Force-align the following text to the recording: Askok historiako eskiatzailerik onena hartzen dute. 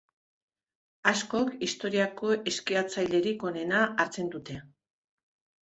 Askok 1.11 1.51
historiako 1.67 2.31
eskiatzailerik 2.53 3.47
onena 3.51 3.83
hartzen 4.07 4.37
dute. 4.39 4.61